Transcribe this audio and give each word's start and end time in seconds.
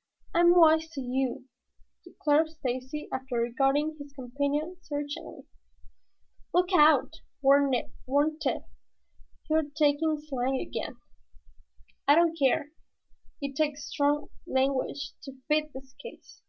'""I'm 0.34 0.54
wise 0.54 0.90
to 0.92 1.00
you," 1.00 1.46
declared 2.04 2.50
Stacy, 2.50 3.08
after 3.10 3.36
regarding 3.36 3.96
his 3.98 4.12
companion 4.12 4.76
searchingly. 4.82 5.44
"Look 6.52 6.74
out!" 6.74 7.20
warned 7.40 7.72
Tad. 8.42 8.64
"You 9.48 9.56
are 9.56 9.62
talking 9.62 10.20
slang 10.28 10.60
again." 10.60 10.98
"I 12.06 12.14
don't 12.14 12.38
care. 12.38 12.72
It 13.40 13.56
takes 13.56 13.86
strong 13.86 14.28
language 14.46 15.12
to 15.22 15.32
fit 15.48 15.72
this 15.72 15.94
case." 15.94 16.42